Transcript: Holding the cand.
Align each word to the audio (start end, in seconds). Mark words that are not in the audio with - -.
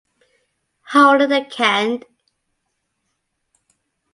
Holding 0.87 1.29
the 1.29 1.45
cand. 1.45 2.05